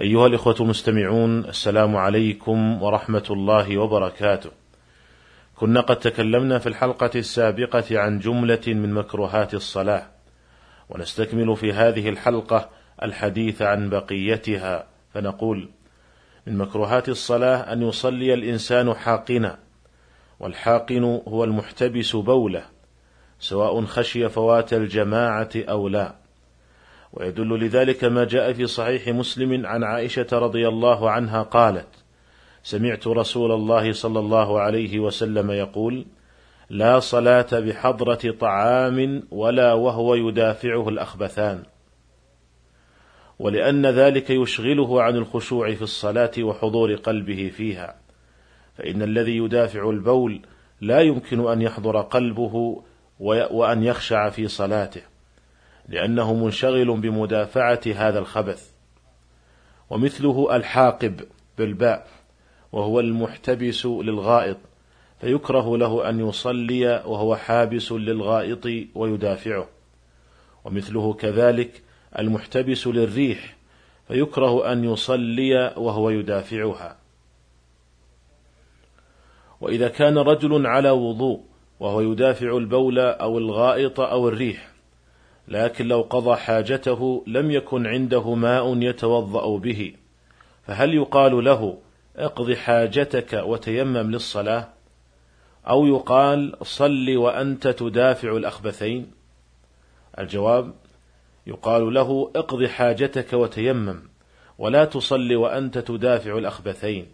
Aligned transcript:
أيها 0.00 0.26
الإخوة 0.26 0.56
المستمعون 0.60 1.44
السلام 1.44 1.96
عليكم 1.96 2.82
ورحمة 2.82 3.24
الله 3.30 3.78
وبركاته. 3.78 4.50
كنا 5.56 5.80
قد 5.80 5.98
تكلمنا 5.98 6.58
في 6.58 6.66
الحلقة 6.66 7.10
السابقة 7.14 7.84
عن 7.98 8.18
جملة 8.18 8.60
من 8.66 8.92
مكروهات 8.92 9.54
الصلاة، 9.54 10.06
ونستكمل 10.90 11.56
في 11.56 11.72
هذه 11.72 12.08
الحلقة 12.08 12.68
الحديث 13.02 13.62
عن 13.62 13.90
بقيتها، 13.90 14.86
فنقول: 15.14 15.68
من 16.46 16.58
مكروهات 16.58 17.08
الصلاة 17.08 17.72
أن 17.72 17.82
يصلي 17.82 18.34
الإنسان 18.34 18.94
حاقنا، 18.94 19.58
والحاقن 20.40 21.04
هو 21.28 21.44
المحتبس 21.44 22.16
بوله، 22.16 22.62
سواء 23.40 23.84
خشي 23.84 24.28
فوات 24.28 24.72
الجماعة 24.72 25.50
أو 25.56 25.88
لا. 25.88 26.23
ويدل 27.16 27.64
لذلك 27.64 28.04
ما 28.04 28.24
جاء 28.24 28.52
في 28.52 28.66
صحيح 28.66 29.08
مسلم 29.08 29.66
عن 29.66 29.84
عائشة 29.84 30.26
رضي 30.32 30.68
الله 30.68 31.10
عنها 31.10 31.42
قالت 31.42 31.88
سمعت 32.62 33.06
رسول 33.06 33.52
الله 33.52 33.92
صلى 33.92 34.18
الله 34.18 34.60
عليه 34.60 34.98
وسلم 34.98 35.50
يقول 35.50 36.06
لا 36.70 37.00
صلاة 37.00 37.46
بحضرة 37.52 38.34
طعام 38.40 39.22
ولا 39.30 39.72
وهو 39.72 40.14
يدافعه 40.14 40.88
الأخبثان. 40.88 41.62
ولأن 43.38 43.86
ذلك 43.86 44.30
يشغله 44.30 45.02
عن 45.02 45.16
الخشوع 45.16 45.74
في 45.74 45.82
الصلاة 45.82 46.32
وحضور 46.38 46.94
قلبه 46.94 47.52
فيها. 47.56 47.96
فإن 48.74 49.02
الذي 49.02 49.36
يدافع 49.36 49.90
البول 49.90 50.40
لا 50.80 51.00
يمكن 51.00 51.48
أن 51.48 51.62
يحضر 51.62 52.00
قلبه 52.00 52.82
وأن 53.20 53.84
يخشع 53.84 54.30
في 54.30 54.48
صلاته. 54.48 55.13
لأنه 55.88 56.34
منشغل 56.34 57.00
بمدافعة 57.00 57.80
هذا 57.86 58.18
الخبث. 58.18 58.70
ومثله 59.90 60.56
الحاقب 60.56 61.20
بالباء 61.58 62.06
وهو 62.72 63.00
المحتبس 63.00 63.86
للغائط 63.86 64.56
فيكره 65.20 65.76
له 65.76 66.08
أن 66.08 66.28
يصلي 66.28 66.86
وهو 67.06 67.36
حابس 67.36 67.92
للغائط 67.92 68.68
ويدافعه. 68.94 69.68
ومثله 70.64 71.12
كذلك 71.14 71.82
المحتبس 72.18 72.86
للريح 72.86 73.56
فيكره 74.08 74.72
أن 74.72 74.84
يصلي 74.84 75.74
وهو 75.76 76.10
يدافعها. 76.10 76.96
وإذا 79.60 79.88
كان 79.88 80.18
رجل 80.18 80.66
على 80.66 80.90
وضوء 80.90 81.40
وهو 81.80 82.00
يدافع 82.00 82.56
البول 82.56 82.98
أو 82.98 83.38
الغائط 83.38 84.00
أو 84.00 84.28
الريح 84.28 84.73
لكن 85.48 85.88
لو 85.88 86.00
قضى 86.00 86.36
حاجته 86.36 87.24
لم 87.26 87.50
يكن 87.50 87.86
عنده 87.86 88.34
ماء 88.34 88.82
يتوضأ 88.82 89.58
به. 89.58 89.94
فهل 90.62 90.94
يقال 90.94 91.44
له 91.44 91.78
اقض 92.16 92.52
حاجتك 92.52 93.42
وتيمم 93.46 94.10
للصلاة؟ 94.10 94.68
أو 95.68 95.86
يقال 95.86 96.56
صل 96.62 97.16
وأنت 97.16 97.68
تدافع 97.68 98.36
الأخبثين؟ 98.36 99.10
الجواب 100.18 100.74
يقال 101.46 101.94
له 101.94 102.30
اقض 102.36 102.64
حاجتك 102.64 103.32
وتيمم 103.32 104.02
ولا 104.58 104.84
تصل 104.84 105.34
وأنت 105.34 105.78
تدافع 105.78 106.38
الأخبثين 106.38 107.06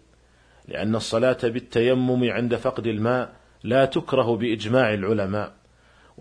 لأن 0.67 0.95
الصلاة 0.95 1.37
بالتيمم 1.43 2.31
عند 2.31 2.55
فقد 2.55 2.87
الماء 2.87 3.33
لا 3.63 3.85
تكره 3.85 4.35
بإجماع 4.35 4.93
العلماء. 4.93 5.53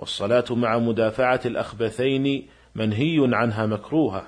والصلاة 0.01 0.45
مع 0.51 0.79
مدافعة 0.79 1.41
الأخبثين 1.45 2.47
منهي 2.75 3.29
عنها 3.33 3.67
مكروهة. 3.67 4.27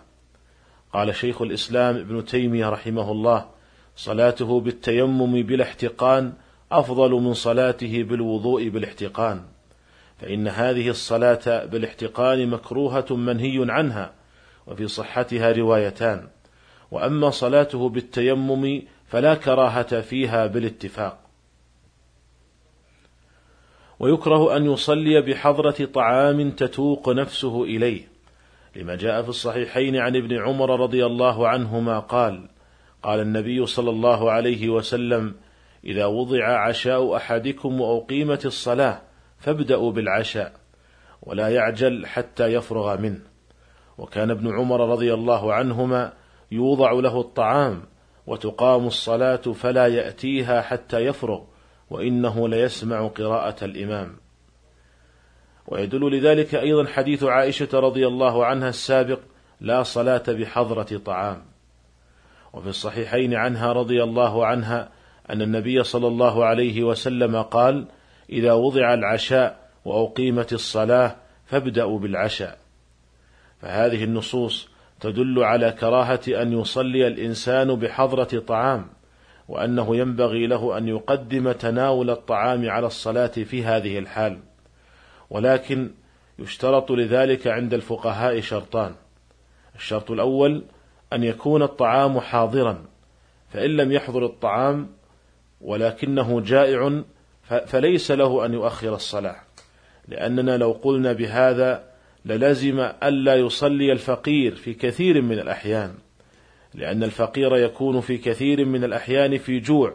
قال 0.93 1.15
شيخ 1.15 1.43
الإسلام 1.43 1.97
ابن 1.97 2.25
تيمية 2.25 2.69
رحمه 2.69 3.13
الله 3.13 3.49
صلاته 3.97 4.61
بالتيمم 4.61 5.43
بلا 5.43 5.65
احتقان 5.65 6.33
أفضل 6.73 7.11
من 7.11 7.35
صلاته 7.35 8.03
بالوضوء 8.03 8.69
بالاحتقان 8.69 9.43
فإن 10.19 10.49
هذه 10.49 10.89
الصلاة 10.89 11.65
بالاحتقان 11.65 12.49
مكروهة 12.49 13.07
منهي 13.11 13.67
عنها 13.69 14.13
وفي 14.67 14.89
صحتها 14.89 15.53
روايتان. 15.53 16.29
وأما 16.91 17.31
صلاته 17.31 17.89
بالتيمم 17.89 18.83
فلا 19.07 19.35
كراهة 19.35 20.01
فيها 20.01 20.47
بالاتفاق. 20.47 21.22
ويكره 24.03 24.57
أن 24.57 24.73
يصلي 24.73 25.21
بحضرة 25.21 25.85
طعام 25.95 26.51
تتوق 26.51 27.09
نفسه 27.09 27.65
إليه. 27.65 28.09
لما 28.77 28.95
جاء 28.97 29.23
في 29.23 29.29
الصحيحين 29.29 29.97
عن 29.97 30.17
ابن 30.17 30.39
عمر 30.39 30.81
رضي 30.81 31.07
الله 31.07 31.49
عنهما 31.49 31.99
قال 31.99 32.49
قال 33.03 33.21
النبي 33.21 33.67
صلى 33.67 33.91
الله 33.91 34.31
عليه 34.31 34.69
وسلم 34.69 35.35
إذا 35.85 36.07
وضع 36.07 36.69
عشاء 36.69 37.17
أحدكم 37.17 37.81
وأقيمت 37.81 38.47
الصلاة 38.47 39.03
فابدأوا 39.39 39.93
بالعشاء 39.93 40.53
ولا 41.23 41.49
يعجل 41.49 42.07
حتى 42.07 42.47
يفرغ 42.47 43.01
منه. 43.01 43.21
وكان 43.99 44.31
ابن 44.31 44.59
عمر 44.59 44.91
رضي 44.91 45.15
الله 45.15 45.53
عنهما 45.53 46.13
يوضع 46.53 46.93
له 46.93 47.21
الطعام 47.21 47.83
وتقام 48.27 48.87
الصلاة 48.87 49.37
فلا 49.37 49.87
يأتيها 49.87 50.63
حتى 50.63 50.99
يفرغ. 50.99 51.52
وإنه 51.93 52.49
ليسمع 52.49 53.07
قراءة 53.07 53.65
الإمام. 53.65 54.17
ويدل 55.67 56.19
لذلك 56.19 56.55
أيضا 56.55 56.87
حديث 56.87 57.25
عائشة 57.25 57.69
رضي 57.73 58.07
الله 58.07 58.47
عنها 58.47 58.69
السابق 58.69 59.19
لا 59.61 59.83
صلاة 59.83 60.23
بحضرة 60.29 61.01
طعام. 61.05 61.43
وفي 62.53 62.69
الصحيحين 62.69 63.35
عنها 63.35 63.73
رضي 63.73 64.03
الله 64.03 64.47
عنها 64.47 64.89
أن 65.31 65.43
النبي 65.43 65.83
صلى 65.83 66.07
الله 66.07 66.45
عليه 66.45 66.83
وسلم 66.83 67.43
قال 67.43 67.87
إذا 68.31 68.53
وضع 68.53 68.95
العشاء 68.95 69.71
وأقيمت 69.85 70.53
الصلاة 70.53 71.17
فابدأوا 71.47 71.99
بالعشاء 71.99 72.59
فهذه 73.61 74.05
النصوص 74.05 74.69
تدل 75.01 75.43
على 75.43 75.73
كراهة 75.73 76.21
أن 76.29 76.61
يصلي 76.61 77.07
الإنسان 77.07 77.75
بحضرة 77.75 78.39
طعام. 78.47 78.87
وأنه 79.53 79.97
ينبغي 79.97 80.47
له 80.47 80.79
أن 80.79 80.89
يقدم 80.89 81.53
تناول 81.53 82.11
الطعام 82.11 82.71
على 82.71 82.87
الصلاة 82.87 83.27
في 83.27 83.65
هذه 83.65 83.99
الحال 83.99 84.39
ولكن 85.31 85.91
يشترط 86.39 86.93
لذلك 86.93 87.47
عند 87.47 87.75
الفقهاء 87.75 88.41
شرطان. 88.41 88.95
الشرط 89.77 90.11
الأول 90.11 90.65
أن 91.13 91.23
يكون 91.23 91.63
الطعام 91.63 92.21
حاضرا 92.21 92.85
فإن 93.49 93.71
لم 93.71 93.93
يحضر 93.93 94.25
الطعام 94.25 94.89
ولكنه 95.61 96.41
جائع 96.41 97.03
فليس 97.67 98.11
له 98.11 98.45
أن 98.45 98.53
يؤخر 98.53 98.95
الصلاة. 98.95 99.41
لأننا 100.09 100.57
لو 100.57 100.73
قلنا 100.73 101.13
بهذا 101.13 101.85
للزم 102.25 102.81
ألا 102.81 103.35
يصلي 103.35 103.93
الفقير 103.93 104.55
في 104.55 104.75
كثير 104.75 105.23
من 105.23 105.39
الأحيان. 105.39 105.95
لأن 106.75 107.03
الفقير 107.03 107.57
يكون 107.57 108.01
في 108.01 108.19
كثير 108.19 108.65
من 108.65 108.85
الأحيان 108.85 109.39
في 109.39 109.61
جوع 109.61 109.95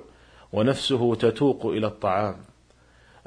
ونفسه 0.54 1.16
تتوق 1.16 1.66
إلى 1.66 1.88
الطعام. 1.88 2.36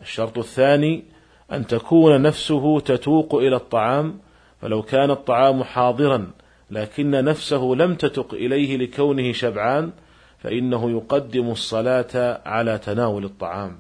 الشرط 0.02 0.38
الثاني 0.38 1.04
أن 1.52 1.66
تكون 1.66 2.22
نفسه 2.22 2.80
تتوق 2.80 3.34
إلى 3.34 3.56
الطعام 3.56 4.19
فلو 4.60 4.82
كان 4.82 5.10
الطعام 5.10 5.64
حاضرا 5.64 6.30
لكن 6.70 7.10
نفسه 7.10 7.62
لم 7.62 7.94
تتق 7.94 8.34
إليه 8.34 8.76
لكونه 8.76 9.32
شبعان 9.32 9.92
فإنه 10.38 10.90
يقدم 10.90 11.50
الصلاة 11.50 12.40
على 12.46 12.78
تناول 12.78 13.25
الطعام. 13.25 13.78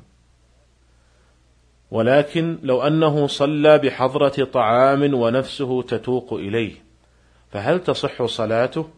ولكن 1.90 2.58
لو 2.62 2.82
أنه 2.82 3.26
صلى 3.26 3.78
بحضرة 3.78 4.44
طعام 4.44 5.14
ونفسه 5.14 5.82
تتوق 5.82 6.32
إليه 6.32 6.72
فهل 7.50 7.84
تصح 7.84 8.24
صلاته؟ 8.24 8.88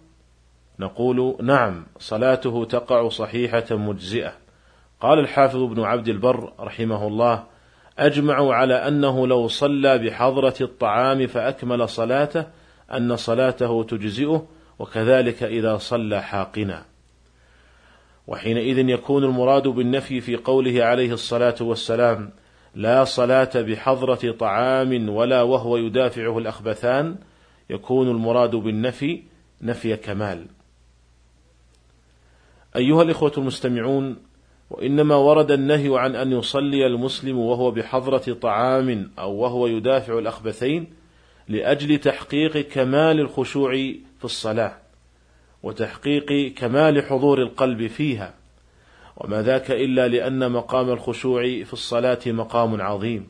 نقول 0.78 1.36
نعم 1.42 1.86
صلاته 1.98 2.64
تقع 2.64 3.08
صحيحة 3.08 3.64
مجزئة 3.70 4.32
قال 5.00 5.18
الحافظ 5.18 5.62
ابن 5.62 5.80
عبد 5.80 6.08
البر 6.08 6.52
رحمه 6.60 7.06
الله 7.06 7.44
أجمعوا 7.98 8.54
على 8.54 8.74
أنه 8.74 9.26
لو 9.26 9.48
صلى 9.48 9.98
بحضرة 9.98 10.54
الطعام 10.60 11.26
فأكمل 11.26 11.88
صلاته 11.88 12.46
أن 12.92 13.16
صلاته 13.16 13.84
تجزئه 13.84 14.46
وكذلك 14.78 15.42
إذا 15.42 15.76
صلى 15.76 16.22
حاقنا 16.22 16.84
وحينئذ 18.26 18.88
يكون 18.88 19.24
المراد 19.24 19.68
بالنفي 19.68 20.20
في 20.20 20.36
قوله 20.36 20.84
عليه 20.84 21.12
الصلاة 21.12 21.54
والسلام 21.60 22.30
لا 22.74 23.04
صلاة 23.04 23.50
بحضرة 23.54 24.32
طعام 24.32 25.08
ولا 25.08 25.42
وهو 25.42 25.76
يدافعه 25.76 26.38
الأخبثان 26.38 27.16
يكون 27.70 28.08
المراد 28.08 28.50
بالنفي 28.50 29.22
نفي 29.62 29.96
كمال. 29.96 30.46
أيها 32.76 33.02
الإخوة 33.02 33.32
المستمعون، 33.38 34.16
وإنما 34.70 35.14
ورد 35.14 35.50
النهي 35.50 35.98
عن 35.98 36.16
أن 36.16 36.32
يصلي 36.32 36.86
المسلم 36.86 37.38
وهو 37.38 37.70
بحضرة 37.70 38.32
طعام 38.42 39.10
أو 39.18 39.34
وهو 39.34 39.66
يدافع 39.66 40.18
الأخبثين 40.18 40.86
لأجل 41.48 41.98
تحقيق 41.98 42.56
كمال 42.56 43.20
الخشوع 43.20 43.72
في 44.18 44.24
الصلاة، 44.24 44.78
وتحقيق 45.62 46.54
كمال 46.54 47.02
حضور 47.02 47.42
القلب 47.42 47.86
فيها، 47.86 48.34
وما 49.16 49.42
ذاك 49.42 49.70
إلا 49.70 50.08
لأن 50.08 50.52
مقام 50.52 50.90
الخشوع 50.90 51.42
في 51.42 51.72
الصلاة 51.72 52.18
مقام 52.26 52.80
عظيم، 52.80 53.28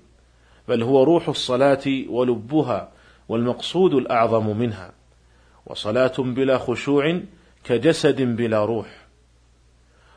بل 0.68 0.82
هو 0.82 1.02
روح 1.02 1.28
الصلاة 1.28 1.84
ولبها 2.08 2.92
والمقصود 3.28 3.94
الأعظم 3.94 4.56
منها، 4.56 4.92
وصلاة 5.66 6.12
بلا 6.18 6.58
خشوع 6.58 7.20
كجسد 7.64 8.22
بلا 8.22 8.64
روح، 8.64 9.01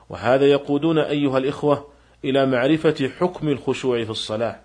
وهذا 0.09 0.45
يقودون 0.45 0.99
أيها 0.99 1.37
الإخوة 1.37 1.87
إلى 2.23 2.45
معرفة 2.45 3.11
حكم 3.19 3.49
الخشوع 3.49 4.03
في 4.03 4.09
الصلاة، 4.09 4.59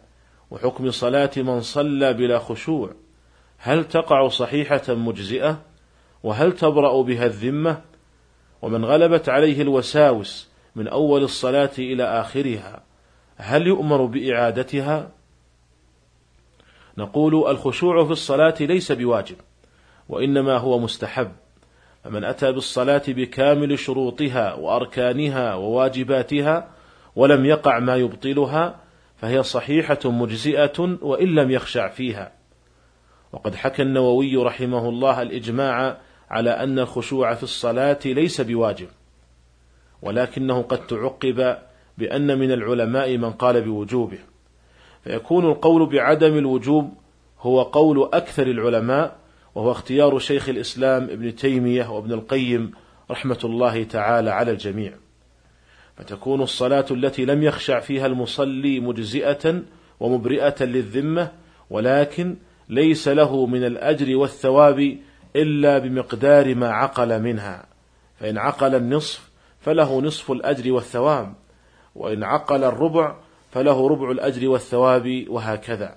وحكم 0.50 0.90
صلاة 0.90 1.30
من 1.36 1.60
صلى 1.60 2.12
بلا 2.12 2.38
خشوع، 2.38 2.90
هل 3.58 3.84
تقع 3.88 4.28
صحيحة 4.28 4.82
مجزئة؟ 4.88 5.62
وهل 6.22 6.52
تبرأ 6.52 7.02
بها 7.02 7.26
الذمة؟ 7.26 7.80
ومن 8.62 8.84
غلبت 8.84 9.28
عليه 9.28 9.62
الوساوس 9.62 10.50
من 10.76 10.88
أول 10.88 11.22
الصلاة 11.22 11.70
إلى 11.78 12.04
آخرها، 12.04 12.82
هل 13.36 13.66
يؤمر 13.66 14.04
بإعادتها؟ 14.04 15.10
نقول 16.98 17.50
الخشوع 17.50 18.04
في 18.04 18.10
الصلاة 18.10 18.54
ليس 18.60 18.92
بواجب، 18.92 19.36
وإنما 20.08 20.56
هو 20.56 20.78
مستحب، 20.78 21.32
فمن 22.04 22.24
أتى 22.24 22.52
بالصلاة 22.52 23.02
بكامل 23.08 23.78
شروطها 23.78 24.54
وأركانها 24.54 25.54
وواجباتها 25.54 26.68
ولم 27.16 27.44
يقع 27.44 27.78
ما 27.78 27.96
يبطلها 27.96 28.80
فهي 29.16 29.42
صحيحة 29.42 29.98
مجزئة 30.04 30.98
وإن 31.02 31.28
لم 31.34 31.50
يخشع 31.50 31.88
فيها. 31.88 32.32
وقد 33.32 33.54
حكى 33.54 33.82
النووي 33.82 34.36
رحمه 34.36 34.88
الله 34.88 35.22
الإجماع 35.22 35.96
على 36.30 36.50
أن 36.50 36.78
الخشوع 36.78 37.34
في 37.34 37.42
الصلاة 37.42 37.98
ليس 38.04 38.40
بواجب، 38.40 38.88
ولكنه 40.02 40.62
قد 40.62 40.86
تعقب 40.86 41.56
بأن 41.98 42.38
من 42.38 42.52
العلماء 42.52 43.16
من 43.16 43.30
قال 43.32 43.60
بوجوبه، 43.60 44.18
فيكون 45.04 45.46
القول 45.46 45.86
بعدم 45.86 46.38
الوجوب 46.38 46.94
هو 47.40 47.62
قول 47.62 48.10
أكثر 48.12 48.46
العلماء 48.46 49.19
وهو 49.54 49.72
اختيار 49.72 50.18
شيخ 50.18 50.48
الإسلام 50.48 51.02
ابن 51.02 51.34
تيمية 51.36 51.90
وابن 51.90 52.12
القيم 52.12 52.72
رحمة 53.10 53.38
الله 53.44 53.84
تعالى 53.84 54.30
على 54.30 54.50
الجميع. 54.50 54.92
فتكون 55.96 56.42
الصلاة 56.42 56.86
التي 56.90 57.24
لم 57.24 57.42
يخشع 57.42 57.80
فيها 57.80 58.06
المصلي 58.06 58.80
مجزئة 58.80 59.62
ومبرئة 60.00 60.64
للذمة 60.64 61.32
ولكن 61.70 62.36
ليس 62.68 63.08
له 63.08 63.46
من 63.46 63.64
الأجر 63.64 64.16
والثواب 64.16 64.98
إلا 65.36 65.78
بمقدار 65.78 66.54
ما 66.54 66.70
عقل 66.70 67.22
منها 67.22 67.66
فإن 68.20 68.38
عقل 68.38 68.74
النصف 68.74 69.30
فله 69.60 70.00
نصف 70.00 70.30
الأجر 70.30 70.72
والثواب 70.72 71.34
وإن 71.94 72.24
عقل 72.24 72.64
الربع 72.64 73.16
فله 73.50 73.88
ربع 73.88 74.10
الأجر 74.10 74.48
والثواب 74.48 75.24
وهكذا 75.28 75.96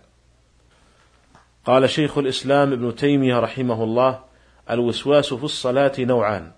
قال 1.65 1.89
شيخ 1.89 2.18
الإسلام 2.18 2.74
ابن 2.74 2.95
تيمية 2.95 3.39
رحمه 3.39 3.83
الله 3.83 4.19
الوسواس 4.69 5.33
في 5.33 5.44
الصلاة 5.44 5.92
نوعان. 6.00 6.51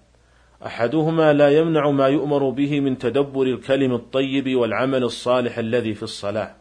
أحدهما 0.65 1.33
لا 1.33 1.49
يمنع 1.49 1.89
ما 1.91 2.07
يؤمر 2.07 2.49
به 2.49 2.79
من 2.79 2.97
تدبر 2.97 3.41
الكلم 3.41 3.93
الطيب 3.93 4.55
والعمل 4.55 5.03
الصالح 5.03 5.57
الذي 5.57 5.93
في 5.93 6.03
الصلاة 6.03 6.55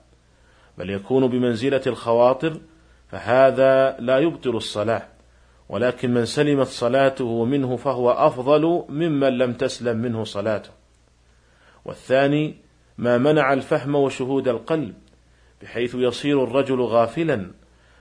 بل 0.79 0.91
يكون 0.91 1.27
بمنزلة 1.27 1.81
الخواطر 1.87 2.61
فهذا 3.09 3.97
لا 3.99 4.19
يبطل 4.19 4.57
الصلاة. 4.57 5.03
ولكن 5.69 6.15
من 6.15 6.25
سلمت 6.25 6.67
صلاته 6.67 7.45
منه 7.45 7.77
فهو 7.77 8.11
أفضل 8.11 8.85
ممن 8.89 9.39
لم 9.39 9.53
تسلم 9.53 9.97
منه 9.97 10.25
صلاته. 10.25 10.71
والثاني 11.85 12.55
ما 12.99 13.19
منع 13.19 13.53
الفهم 13.53 13.95
وشهود 13.95 14.49
القلب 14.49 14.95
بحيث 15.63 15.95
يصير 15.95 16.45
الرجل 16.45 16.81
غافلا 16.81 17.51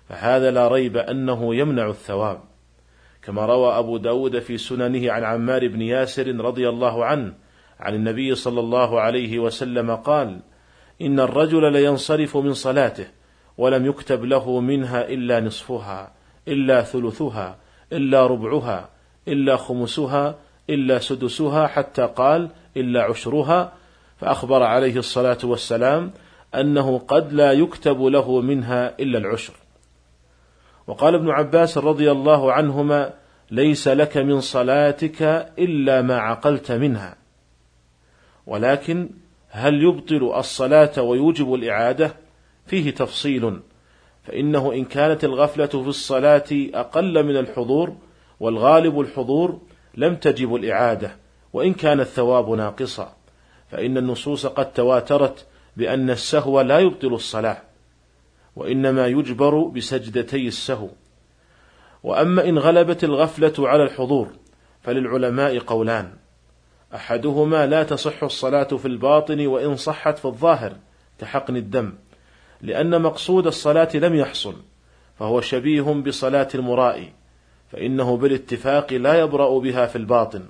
فهذا 0.10 0.52
لا 0.52 0.68
ريب 0.68 0.98
أنه 0.98 1.56
يمنع 1.56 1.90
الثواب. 1.90 2.40
كما 3.22 3.46
روى 3.46 3.78
أبو 3.78 3.98
داود 3.98 4.40
في 4.40 4.58
سننه 4.58 5.12
عن 5.12 5.24
عمار 5.24 5.68
بن 5.68 5.82
ياسر 5.82 6.36
رضي 6.36 6.70
الله 6.70 7.06
عنه 7.06 7.34
عن 7.80 7.96
النبي 7.96 8.36
صلى 8.36 8.60
الله 8.60 9.02
عليه 9.02 9.40
وسلم 9.40 9.96
قال 9.96 10.40
إن 11.02 11.20
الرجل 11.20 11.74
لينصرف 11.74 12.38
من 12.38 12.54
صلاته 12.54 13.08
ولم 13.58 13.86
يكتب 13.86 14.24
له 14.26 14.60
منها 14.60 15.10
إلا 15.10 15.40
نصفها 15.40 16.12
إلا 16.48 16.82
ثلثها 16.82 17.58
إلا 17.94 18.28
ربعها 18.28 18.90
إلا 19.28 19.56
خمسها 19.56 20.36
إلا 20.70 21.00
سدسها 21.00 21.68
حتى 21.68 22.06
قال 22.06 22.50
إلا 22.78 23.04
عشرها. 23.04 23.74
فأخبر 24.18 24.64
عليه 24.64 24.98
الصلاة 24.98 25.38
والسلام 25.44 26.12
أنه 26.56 27.00
قد 27.00 27.34
لا 27.34 27.52
يكتب 27.52 28.02
له 28.02 28.42
منها 28.42 29.00
إلا 29.00 29.18
العشر. 29.18 29.54
وقال 30.88 31.16
ابن 31.16 31.30
عباس 31.30 31.78
رضي 31.78 32.12
الله 32.12 32.54
عنهما 32.54 33.14
ليس 33.52 33.88
لك 33.88 34.18
من 34.18 34.42
صلاتك 34.42 35.22
إلا 35.60 36.02
ما 36.02 36.18
عقلت 36.18 36.72
منها. 36.72 37.16
ولكن 38.48 39.10
هل 39.50 39.84
يبطل 39.84 40.34
الصلاة 40.36 41.02
ويوجب 41.02 41.54
الإعادة؟ 41.54 42.16
فيه 42.66 42.92
تفصيل. 42.92 43.60
فإنه 44.24 44.74
إن 44.74 44.86
كانت 44.86 45.24
الغفلة 45.24 45.66
في 45.66 45.88
الصلاة 45.88 46.44
أقل 46.52 47.24
من 47.26 47.38
الحضور 47.38 47.96
والغالب 48.40 49.00
الحضور 49.00 49.62
لم 49.96 50.16
تجب 50.16 50.56
الإعادة 50.56 51.16
وإن 51.54 51.74
كان 51.74 52.00
الثواب 52.00 52.50
ناقصا. 52.50 53.14
فإن 53.72 53.98
النصوص 53.98 54.46
قد 54.46 54.74
تواترت 54.74 55.46
بأن 55.78 56.10
السهو 56.10 56.62
لا 56.62 56.80
يبطل 56.80 57.14
الصلاة. 57.14 57.58
وإنما 58.56 59.08
يجبر 59.08 59.64
بسجدتي 59.68 60.48
السهو. 60.48 60.90
وأما 62.04 62.50
إن 62.50 62.58
غلبت 62.58 63.04
الغفلة 63.04 63.54
على 63.70 63.84
الحضور 63.84 64.28
فللعلماء 64.82 65.60
قولان. 65.60 66.14
أحدهما 66.96 67.68
لا 67.68 67.84
تصح 67.84 68.24
الصلاة 68.24 68.64
في 68.64 68.86
الباطن 68.86 69.48
وإن 69.48 69.76
صحت 69.76 70.18
في 70.18 70.26
الظاهر 70.26 70.76
كحقن 71.20 71.58
الدم 71.58 71.94
لأن 72.62 73.02
مقصود 73.02 73.48
الصلاة 73.48 73.90
لم 73.94 74.16
يحصل 74.16 74.56
فهو 75.20 75.42
شبيه 75.42 75.82
بصلاة 75.82 76.48
المرائي 76.56 77.14
فإنه 77.72 78.18
بالاتفاق 78.18 78.94
لا 78.94 79.20
يبرأ 79.20 79.60
بها 79.60 79.86
في 79.86 79.96
الباطن. 79.96 80.46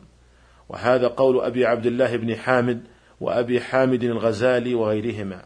وهذا 0.70 1.08
قول 1.08 1.42
أبي 1.42 1.66
عبد 1.66 1.86
الله 1.86 2.16
بن 2.16 2.36
حامد 2.36 2.84
وأبي 3.22 3.62
حامد 3.62 4.04
الغزالي 4.04 4.76
وغيرهما. 4.76 5.46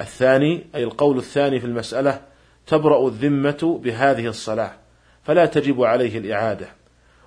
الثاني 0.00 0.66
أي 0.74 0.84
القول 0.84 1.18
الثاني 1.18 1.60
في 1.60 1.66
المسألة 1.66 2.20
تبرأ 2.66 3.08
الذمة 3.08 3.80
بهذه 3.82 4.26
الصلاة 4.26 4.72
فلا 5.22 5.46
تجب 5.46 5.82
عليه 5.82 6.18
الإعادة 6.18 6.66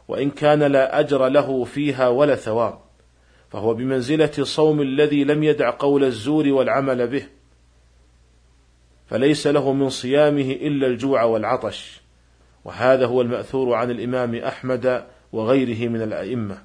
وإن 0.07 0.29
كان 0.29 0.63
لا 0.63 0.99
أجر 0.99 1.27
له 1.27 1.63
فيها 1.63 2.07
ولا 2.07 2.35
ثواب 2.35 2.79
فهو 3.49 3.73
بمنزلة 3.73 4.31
صوم 4.41 4.81
الذي 4.81 5.23
لم 5.23 5.43
يدع 5.43 5.69
قول 5.69 6.03
الزور 6.03 6.47
والعمل 6.47 7.07
به 7.07 7.27
فليس 9.07 9.47
له 9.47 9.73
من 9.73 9.89
صيامه 9.89 10.51
إلا 10.51 10.87
الجوع 10.87 11.23
والعطش 11.23 12.01
وهذا 12.65 13.05
هو 13.05 13.21
المأثور 13.21 13.73
عن 13.73 13.91
الإمام 13.91 14.35
أحمد 14.35 15.05
وغيره 15.31 15.89
من 15.89 16.01
الأئمة 16.01 16.63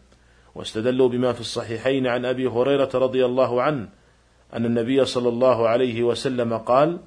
واستدلوا 0.55 1.09
بما 1.09 1.33
في 1.33 1.41
الصحيحين 1.41 2.07
عن 2.07 2.25
أبي 2.25 2.47
هريرة 2.47 2.91
رضي 2.95 3.25
الله 3.25 3.63
عنه 3.63 3.89
أن 4.55 4.65
النبي 4.65 5.05
صلى 5.05 5.29
الله 5.29 5.69
عليه 5.69 6.03
وسلم 6.03 6.57
قال 6.59 6.99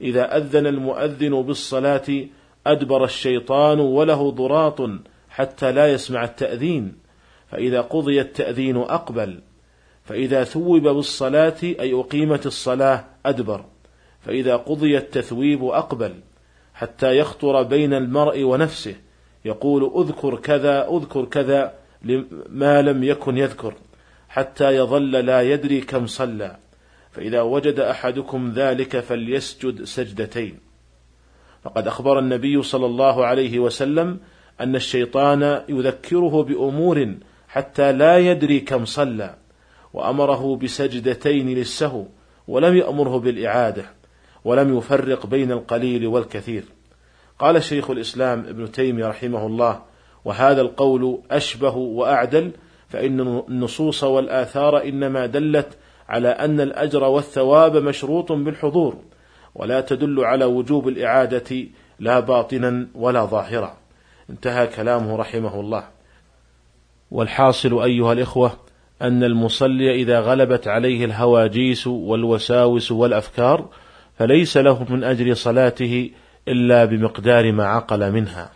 إذا 0.00 0.36
أذن 0.36 0.66
المؤذن 0.66 1.42
بالصلاة 1.42 2.26
أدبر 2.66 3.04
الشيطان 3.04 3.80
وله 3.80 4.30
ضراط 4.30 4.80
حتى 5.30 5.72
لا 5.72 5.92
يسمع 5.92 6.24
التأذين 6.24 6.94
فإذا 7.50 7.80
قضي 7.80 8.20
التأذين 8.20 8.76
أقبل 8.76 9.40
فإذا 10.04 10.44
ثوب 10.44 10.82
بالصلاة 10.82 11.62
أي 11.62 11.92
أقيمت 11.92 12.46
الصلاة 12.46 13.04
أدبر 13.26 13.64
فإذا 14.20 14.56
قضي 14.56 14.98
التثويب 14.98 15.64
أقبل 15.64 16.14
حتى 16.74 17.18
يخطر 17.18 17.62
بين 17.62 17.94
المرء 17.94 18.42
ونفسه 18.42 18.94
يقول 19.44 19.92
اذكر 19.96 20.36
كذا 20.36 20.88
اذكر 20.88 21.24
كذا 21.24 21.74
ما 22.48 22.82
لم 22.82 23.04
يكن 23.04 23.38
يذكر 23.38 23.74
حتى 24.28 24.76
يظل 24.76 25.10
لا 25.10 25.42
يدري 25.42 25.80
كم 25.80 26.06
صلى. 26.06 26.56
فإذا 27.12 27.42
وجد 27.42 27.80
أحدكم 27.80 28.52
ذلك 28.54 29.00
فليسجد 29.00 29.84
سجدتين. 29.84 30.58
فقد 31.64 31.86
أخبر 31.86 32.18
النبي 32.18 32.62
صلى 32.62 32.86
الله 32.86 33.26
عليه 33.26 33.58
وسلم 33.58 34.18
أن 34.60 34.76
الشيطان 34.76 35.62
يذكره 35.68 36.42
بأمور 36.42 37.14
حتى 37.48 37.92
لا 37.92 38.18
يدري 38.18 38.60
كم 38.60 38.84
صلى 38.84 39.34
وأمره 39.92 40.56
بسجدتين 40.56 41.48
للسهو 41.48 42.06
ولم 42.48 42.76
يأمره 42.76 43.18
بالإعادة 43.18 43.84
ولم 44.44 44.78
يفرق 44.78 45.26
بين 45.26 45.52
القليل 45.52 46.06
والكثير. 46.06 46.64
قال 47.38 47.62
شيخ 47.62 47.90
الإسلام 47.90 48.38
ابن 48.38 48.72
تيمية 48.72 49.06
رحمه 49.06 49.46
الله 49.46 49.82
وهذا 50.24 50.60
القول 50.60 51.22
أشبه 51.30 51.76
وأعدل 51.76 52.50
فإن 52.88 53.20
النصوص 53.48 54.04
والآثار 54.04 54.82
إنما 54.82 55.26
دلت 55.26 55.78
على 56.12 56.28
أن 56.28 56.60
الأجر 56.60 57.04
والثواب 57.04 57.76
مشروط 57.76 58.32
بالحضور 58.32 58.96
ولا 59.54 59.80
تدل 59.80 60.24
على 60.24 60.44
وجوب 60.44 60.88
الإعادة 60.88 61.66
لا 61.98 62.20
باطنا 62.20 62.86
ولا 62.94 63.24
ظاهرا. 63.24 63.76
انتهى 64.30 64.66
كلامه 64.66 65.16
رحمه 65.16 65.60
الله. 65.60 65.84
والحاصل 67.10 67.82
أيها 67.82 68.12
الإخوة 68.12 68.52
أن 69.02 69.24
المصلي 69.24 69.94
إذا 69.94 70.20
غلبت 70.20 70.68
عليه 70.68 71.04
الهواجيس 71.04 71.86
والوساوس 71.86 72.92
والأفكار 72.92 73.68
فليس 74.18 74.56
له 74.56 74.86
من 74.90 75.04
أجر 75.04 75.34
صلاته 75.34 76.10
إلا 76.48 76.84
بمقدار 76.84 77.52
ما 77.52 77.66
عقل 77.66 78.12
منها. 78.12 78.50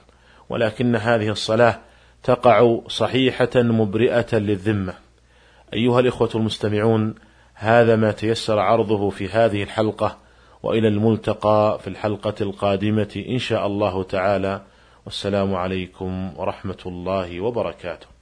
ولكن 0.49 0.97
هذه 0.97 1.29
الصلاة 1.29 1.79
تقع 2.23 2.81
صحيحة 2.89 3.51
مبرئة 3.57 4.39
للذمة. 4.39 4.95
أيها 5.75 6.01
الإخوة 6.01 6.31
المستمعون 6.35 7.15
هذا 7.59 7.97
ما 7.97 8.13
تيسر 8.13 8.59
عرضه 8.59 9.11
في 9.11 9.29
هذه 9.29 9.63
الحلقة 9.63 10.17
وإلى 10.63 10.89
الملتقى 10.89 11.79
في 11.83 11.89
الحلقة 11.89 12.35
القادمة 12.41 13.25
إن 13.29 13.39
شاء 13.39 13.67
الله 13.67 14.03
تعالى. 14.03 14.63
والسلام 15.07 15.55
عليكم 15.55 16.39
ورحمة 16.39 16.79
الله 16.87 17.41
وبركاته. 17.41 18.16